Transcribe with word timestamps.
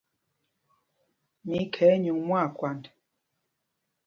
Mí 1.47 1.57
í 1.65 1.69
khɛ̌y 1.75 1.95
nyûŋ 2.03 2.17
mwâkwand. 2.27 2.83